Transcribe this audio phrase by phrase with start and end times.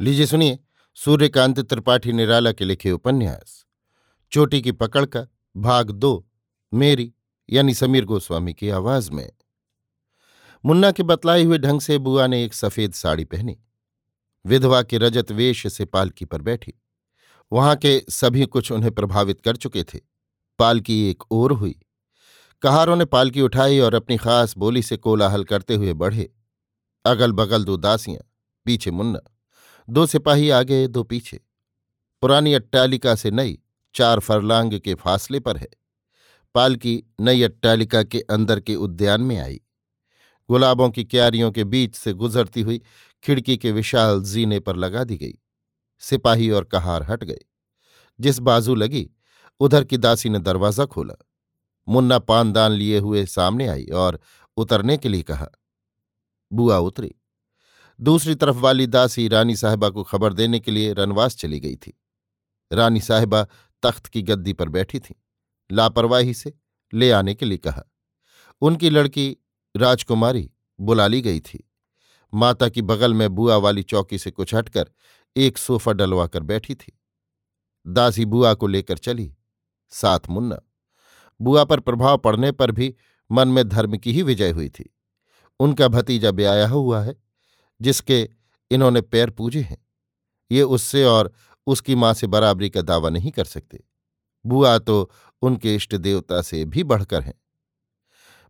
[0.00, 0.58] लीजिए सुनिए,
[0.94, 3.66] सूर्यकांत त्रिपाठी निराला के लिखे उपन्यास।
[4.32, 5.26] चोटी की पकड़ का
[5.56, 6.28] भाग दो,
[6.74, 7.14] मेरी,
[7.50, 9.32] यानी समीर गोस्वामी की आवाज़ में।
[10.64, 13.58] मुन्ना के बतलाए हुए ढंग से बुआ ने एक सफ़ेद साड़ी पहनी।
[14.46, 16.74] विधवा के रजत वेश से पालकी पर बैठी।
[17.52, 20.00] वहाँ के सभी कुछ उन्हें प्रभावित कर चुके थे।
[20.58, 21.80] पालकी एक ओर हुई।
[22.62, 26.32] कहारों ने पालकी उठाई और अपनी खास बोली से कोलाहल करते हुए बढ़े।
[27.04, 28.30] अगल बगल दो दासियाँ,
[28.64, 29.29] पीछे मुन्ना।
[29.90, 31.40] दो सिपाही आगे, दो पीछे।
[32.20, 33.58] पुरानी अट्टालिका से नई,
[33.94, 35.68] चार फरलांग के फासले पर है।
[36.54, 39.60] पालकी नई अट्टालिका के अंदर के उद्यान में आई।
[40.48, 42.82] गुलाबों की क्यारियों के बीच से गुजरती हुई
[43.24, 45.38] खिड़की के विशाल जीने पर लगा दी गई।
[45.98, 47.40] सिपाही और कहार हट गए।
[48.20, 49.10] जिस बाजू लगी,
[49.60, 51.14] उधर की दासी ने दरवाज़ा खोला।
[51.88, 54.20] मुन्ना पानदान लिए हुए सामने आई और
[54.56, 55.48] उतरने के लिए कहा,
[56.52, 57.14] बुआ उतरी।
[58.00, 62.00] दूसरी तरफ़ वाली दासी रानी साहिबा को खबर देने के लिए रनवास चली गई थी।
[62.72, 63.46] रानी साहिबा
[63.82, 65.22] तख्त की गद्दी पर बैठी थी।
[65.72, 66.54] लापरवाही से
[66.94, 67.82] ले आने के लिए कहा।
[68.60, 69.36] उनकी लड़की
[69.76, 71.70] राजकुमारी बुला ली गई थी।
[72.34, 74.90] माता की बगल में बुआ वाली चौकी से कुछ हटकर
[75.36, 77.00] एक सोफा डलवा कर बैठी थी।
[77.86, 79.36] दासी बुआ को लेकर चली
[79.90, 80.60] साथ मुन्ना।
[81.40, 82.94] बुआ पर प्रभाव पड़ने पर भी
[83.32, 84.96] मन में धर्म की ही विजय हुई थी।
[85.60, 87.29] उनका भतीजा ब्याया हुआ है।
[87.82, 88.28] जिसके
[88.70, 89.86] इन्होंने पैर पूजे हैं।
[90.50, 91.32] ये उससे और
[91.66, 93.84] उसकी माँ से बराबरी का दावा नहीं कर सकते।
[94.46, 95.10] बुआ तो
[95.42, 97.34] उनके इष्ट देवता से भी बढ़कर हैं।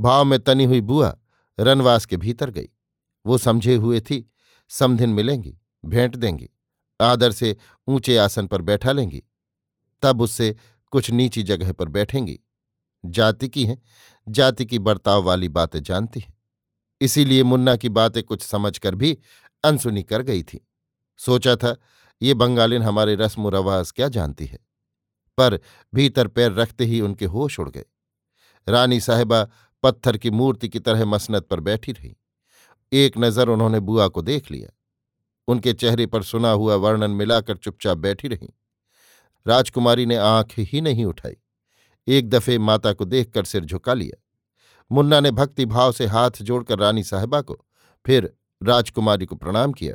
[0.00, 1.16] भाव में तनी हुई बुआ
[1.60, 2.68] रनवास के भीतर गई।
[3.26, 4.30] वो समझे हुए थी,
[4.68, 6.50] समधिन मिलेंगी, भेंट देंगी,
[7.00, 7.56] आदर से
[7.88, 9.22] ऊँचे आसन पर बैठा लेंगी।
[10.02, 10.56] तब उससे
[10.90, 12.40] कुछ नीची जगह पर बैठेंगी।
[13.04, 13.82] जाति की हैं,
[14.28, 16.33] जाति की बर्ताव वाली बातें जानती हैं।
[17.04, 19.18] इसीलिए मुन्ना की बातें कुछ समझकर भी
[19.64, 20.68] अनसुनी कर गई थी।
[21.16, 21.76] सोचा था,
[22.22, 24.58] ये बंगालिन हमारे रस्म रवाज क्या जानती है?
[25.38, 25.60] पर
[25.94, 27.84] भीतर पैर रखते ही उनके होश उड़ गए।
[28.68, 29.48] रानी साहिबा
[29.82, 32.16] पत्थर की मूर्ति की तरह मसनत पर बैठी रही।
[32.92, 34.78] एक नज़र उन्होंने बुआ को देख लिया।
[35.48, 38.48] उनके चेहरे पर सुना हुआ वर्णन मिलाकर चुपचाप बैठी रहीं।
[39.46, 41.36] राजकुमारी ने आँख ही नहीं उठाई।
[42.08, 44.23] एक दफे माता को देखकर सिर झुका लिया।
[44.92, 47.66] मुन्ना ने भक्ति भाव से हाथ जोड़कर रानी साहबा को,
[48.06, 49.94] फिर राजकुमारी को प्रणाम किया।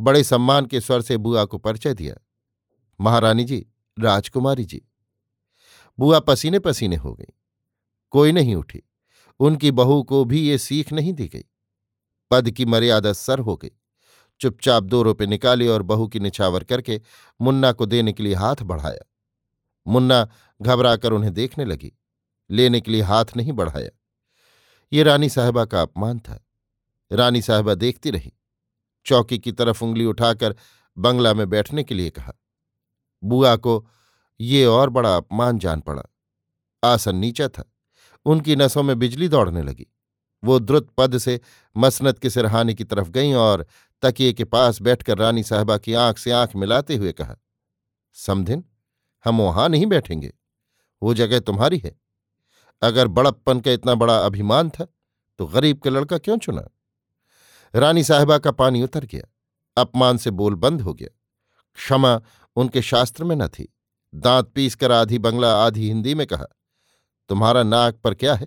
[0.00, 2.14] बड़े सम्मान के स्वर से बुआ को परिचय दिया।
[3.00, 3.66] महारानी जी,
[4.00, 4.82] राजकुमारी जी।
[5.98, 7.34] बुआ पसीने पसीने हो गई।
[8.10, 8.82] कोई नहीं उठी।
[9.40, 11.44] उनकी बहू को भी ये सीख नहीं दी गई।
[12.30, 13.70] पद की मर्यादा सर हो गई।
[14.40, 17.00] चुपचाप दो रुपये निकाले और बहू की निछावर करके
[17.40, 19.10] मुन्ना को देने के लिए हाथ बढ़ाया।
[19.86, 20.28] मुन्ना
[20.62, 21.92] घबराकर उन्हें देखने लगी।
[22.50, 23.95] लेने के लिए हाथ नहीं बढ़ाया।
[24.92, 26.46] ये रानी साहबा का अपमान था।
[27.12, 28.32] रानी साहबा देखती रही,
[29.06, 30.56] चौकी की तरफ़ उंगली उठाकर
[30.98, 32.32] बंगला में बैठने के लिए कहा।
[33.24, 33.86] बुआ को
[34.40, 36.02] ये और बड़ा अपमान जान पड़ा।
[36.84, 37.72] आसन नीचा था,
[38.24, 39.86] उनकी नसों में बिजली दौड़ने लगी।
[40.44, 41.40] वो द्रुत पद से
[41.76, 43.66] मसनत के सिरहाने की तरफ़ गईं और
[44.02, 47.36] तकिए के पास बैठकर रानी साहबा की आँख से आँख मिलाते हुए कहा,
[48.12, 48.64] समधिन,
[49.24, 50.32] हम वहाँ नहीं बैठेंगे।
[51.02, 51.94] वो जगह तुम्हारी है।
[52.82, 54.86] अगर बड़प्पन का इतना बड़ा अभिमान था
[55.38, 56.68] तो गरीब का लड़का क्यों चुना?
[57.74, 59.22] रानी साहिबा का पानी उतर गया,
[59.76, 61.08] अपमान से बोल बंद हो गया।
[61.78, 62.20] क्षमा
[62.56, 63.72] उनके शास्त्र में न थी।
[64.14, 66.46] दांत पीसकर आधी बंगला आधी हिंदी में कहा,
[67.30, 68.46] तुम्हारा नाक पर क्या है?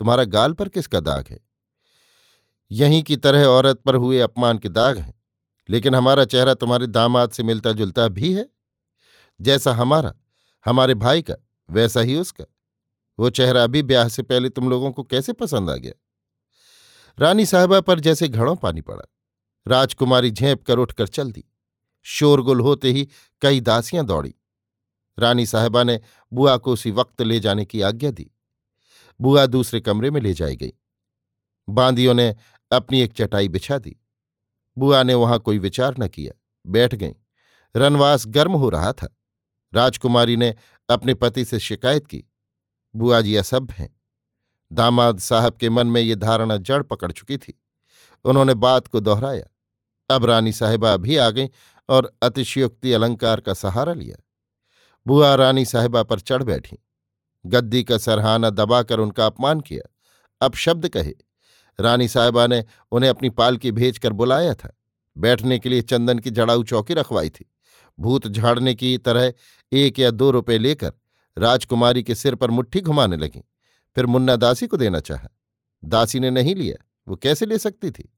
[0.00, 1.40] तुम्हारा गाल पर किसका दाग है?
[2.70, 5.14] यहीं की तरह औरत पर हुए अपमान के दाग हैं,
[5.68, 8.48] लेकिन हमारा चेहरा तुम्हारे दामाद से मिलता जुलता भी है।
[9.40, 10.14] जैसा हमारा,
[10.64, 11.34] हमारे भाई का,
[11.70, 12.44] वैसा ही उसका।
[13.20, 15.92] वो चेहरा अभी ब्याह से पहले तुम लोगों को कैसे पसंद आ गया?
[17.18, 19.04] रानी साहबा पर जैसे घड़ों पानी पड़ा।
[19.68, 21.44] राजकुमारी झेप कर उठकर चल दी।
[22.02, 23.08] शोरगुल होते ही
[23.40, 24.34] कई दासियाँ दौड़ी।
[25.18, 26.00] रानी साहबा ने
[26.32, 28.30] बुआ को उसी वक्त ले जाने की आज्ञा दी।
[29.20, 30.72] बुआ दूसरे कमरे में ले जाई गई।
[31.68, 32.36] बांदियों ने
[32.72, 33.96] अपनी एक चटाई बिछा दी।
[34.78, 36.32] बुआ ने वहाँ कोई विचार न किया।
[36.66, 37.12] बैठ गई।
[37.76, 39.16] रनवास गर्म हो रहा था।
[39.74, 40.54] राजकुमारी ने
[40.90, 42.24] अपने पति से शिकायत की।
[42.94, 44.00] बुआ जी असभ्य हैं।
[44.72, 47.62] दामाद साहब के मन में ये धारणा जड़ पकड़ चुकी थी।
[48.24, 49.44] उन्होंने बात को दोहराया।
[50.14, 51.48] अब रानी साहिबा भी आ गई
[51.88, 54.22] और अतिशयोक्ति अलंकार का सहारा लिया।
[55.06, 56.78] बुआ रानी साहिबा पर चढ़ बैठी।
[57.46, 59.94] गद्दी का सरहाना दबाकर उनका अपमान किया।
[60.46, 61.14] अब शब्द कहे,
[61.80, 64.76] रानी साहिबा ने उन्हें अपनी पालकी भेजकर बुलाया था।
[65.18, 67.50] बैठने के लिए चंदन की जड़ाऊ चौकी रखवाई थी।
[68.00, 69.32] भूत झाड़ने की तरह
[69.72, 70.92] एक या दो रुपए लेकर
[71.38, 73.44] राजकुमारी के सिर पर मुट्ठी घुमाने लगी।
[73.94, 75.28] फिर मुन्ना दासी को देना चाहा।
[75.84, 78.14] दासी ने नहीं लिया, वो कैसे ले सकती थी?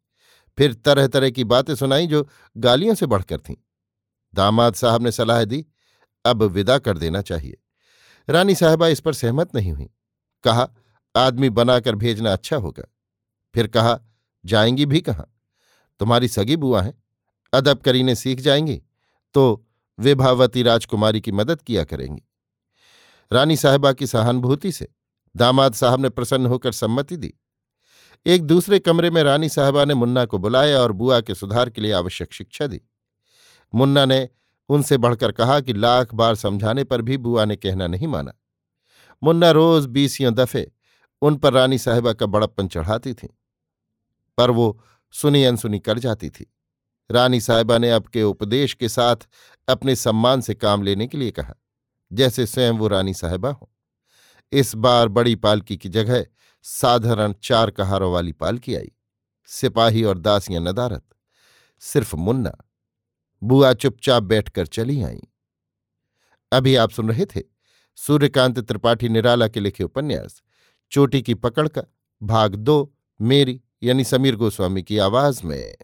[0.58, 3.54] फिर तरह तरह की बातें सुनाई जो गालियों से बढ़कर थीं।
[4.34, 5.66] दामाद साहब ने सलाह दी,
[6.24, 7.58] अब विदा कर देना चाहिए।
[8.28, 9.90] रानी साहबा इस पर सहमत नहीं हुई।
[10.44, 10.68] कहा,
[11.16, 12.84] आदमी बनाकर भेजना अच्छा होगा।
[13.54, 14.00] फिर कहा,
[14.44, 15.34] जाएँगी भी कहाँ?
[16.00, 17.02] तुम्हारी सगी बुआ हैं।
[17.52, 18.82] अदब करीने सीख जाएँगी
[19.34, 19.66] तो
[19.98, 22.22] विभावती राजकुमारी की मदद किया करेंगी।
[23.30, 24.88] रानी साहबा की सहानुभूति से
[25.34, 27.32] दामाद साहब ने प्रसन्न होकर सम्मति दी।
[28.26, 31.80] एक दूसरे कमरे में रानी साहबा ने मुन्ना को बुलाया और बुआ के सुधार के
[31.80, 32.80] लिए आवश्यक शिक्षा दी।
[33.72, 34.28] मुन्ना ने
[34.68, 38.32] उनसे बढ़कर कहा कि लाख बार समझाने पर भी बुआ ने कहना नहीं माना।
[39.22, 40.70] मुन्ना रोज बीसियों दफे
[41.22, 43.28] उन पर रानी साहिबा का बड़प्पन चढ़ाती थी,
[44.38, 44.84] पर वो
[45.14, 46.46] सुनी अनसुनी कर जाती थी।
[47.10, 49.28] रानी साहिबा ने अब के उपदेश के साथ
[49.68, 51.54] अपने सम्मान से काम लेने के लिए कहा।
[52.12, 53.70] जैसे स्वयं वो रानी साहिबा हो।
[54.52, 56.26] इस बार बड़ी पालकी की जगह
[56.64, 58.92] साधारण चार कहारों वाली पालकी आई,
[59.46, 61.04] सिपाही और दासियाँ नदारत
[61.82, 62.56] सिर्फ़ मुन्ना।
[63.42, 65.20] बुआ चुपचाप बैठकर चली आईं।
[66.52, 67.42] अभी आप सुन रहे थे
[67.98, 70.42] सूर्यकांत त्रिपाठी निराला के लिखे उपन्यास,
[70.92, 71.82] चोटी की पकड़ का
[72.22, 75.76] भाग दो, मेरी यानी समीर गोस्वामी की आवाज़ में।